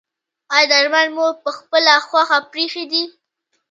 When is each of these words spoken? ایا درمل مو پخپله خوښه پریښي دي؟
ایا 0.55 0.67
درمل 0.71 1.07
مو 1.15 1.25
پخپله 1.43 1.95
خوښه 2.07 2.39
پریښي 2.51 2.83
دي؟ 2.91 3.03